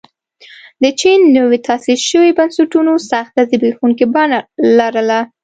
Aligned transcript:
د 0.83 0.83
چین 0.99 1.19
نویو 1.35 1.63
تاسیس 1.67 1.99
شویو 2.09 2.37
بنسټونو 2.39 2.93
سخته 3.11 3.41
زبېښونکې 3.49 4.05
بڼه 4.13 4.39
لرله. 4.77 5.19